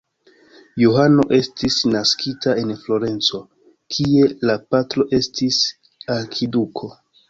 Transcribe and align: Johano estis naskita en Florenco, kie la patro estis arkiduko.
Johano 0.83 1.25
estis 1.39 1.77
naskita 1.91 2.57
en 2.63 2.73
Florenco, 2.87 3.45
kie 3.99 4.35
la 4.51 4.59
patro 4.73 5.11
estis 5.23 5.65
arkiduko. 6.21 6.97